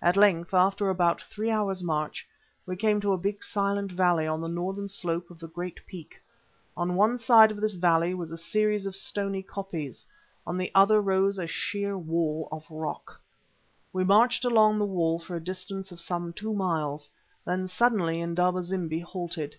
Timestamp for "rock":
12.70-13.20